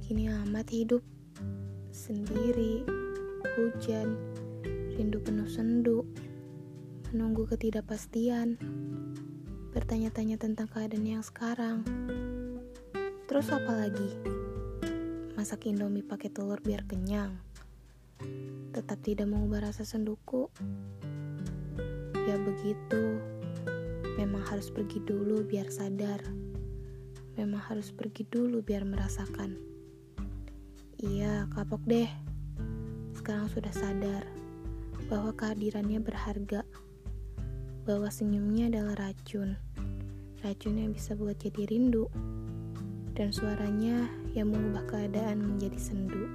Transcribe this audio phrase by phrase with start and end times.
[0.00, 1.00] hidup
[1.88, 2.84] sendiri,
[3.56, 4.12] hujan,
[4.92, 6.04] rindu penuh sendu,
[7.12, 8.60] menunggu ketidakpastian,
[9.72, 11.80] bertanya-tanya tentang keadaan yang sekarang.
[13.24, 14.10] Terus apa lagi?
[15.36, 17.40] Masak indomie pakai telur biar kenyang.
[18.76, 20.52] Tetap tidak mengubah rasa senduku.
[22.28, 23.20] Ya begitu.
[24.20, 26.20] Memang harus pergi dulu biar sadar.
[27.36, 29.75] Memang harus pergi dulu biar merasakan.
[30.96, 32.08] Iya, kapok deh.
[33.12, 34.24] Sekarang sudah sadar
[35.12, 36.64] bahwa kehadirannya berharga.
[37.84, 39.60] Bahwa senyumnya adalah racun.
[40.40, 42.08] Racun yang bisa buat jadi rindu.
[43.12, 46.32] Dan suaranya yang mengubah keadaan menjadi sendu.